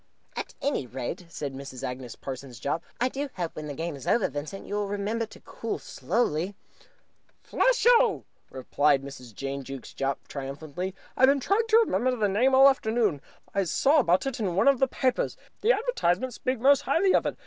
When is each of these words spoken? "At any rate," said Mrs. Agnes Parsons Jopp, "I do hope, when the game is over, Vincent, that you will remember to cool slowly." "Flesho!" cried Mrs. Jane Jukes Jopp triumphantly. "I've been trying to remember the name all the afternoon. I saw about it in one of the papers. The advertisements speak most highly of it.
"At 0.35 0.55
any 0.63 0.87
rate," 0.87 1.27
said 1.29 1.53
Mrs. 1.53 1.83
Agnes 1.83 2.15
Parsons 2.15 2.59
Jopp, 2.59 2.83
"I 2.99 3.07
do 3.07 3.29
hope, 3.35 3.55
when 3.55 3.67
the 3.67 3.75
game 3.75 3.95
is 3.95 4.07
over, 4.07 4.27
Vincent, 4.29 4.63
that 4.63 4.67
you 4.67 4.73
will 4.73 4.87
remember 4.87 5.27
to 5.27 5.39
cool 5.41 5.77
slowly." 5.77 6.55
"Flesho!" 7.43 8.23
cried 8.73 9.03
Mrs. 9.03 9.31
Jane 9.35 9.63
Jukes 9.63 9.93
Jopp 9.93 10.27
triumphantly. 10.27 10.95
"I've 11.15 11.27
been 11.27 11.39
trying 11.39 11.67
to 11.67 11.77
remember 11.77 12.15
the 12.15 12.27
name 12.27 12.55
all 12.55 12.63
the 12.63 12.71
afternoon. 12.71 13.21
I 13.53 13.63
saw 13.65 13.99
about 13.99 14.25
it 14.25 14.39
in 14.39 14.55
one 14.55 14.67
of 14.67 14.79
the 14.79 14.87
papers. 14.87 15.37
The 15.61 15.71
advertisements 15.71 16.33
speak 16.37 16.59
most 16.59 16.81
highly 16.81 17.13
of 17.13 17.27
it. 17.27 17.37